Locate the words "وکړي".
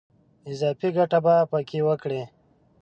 1.87-2.21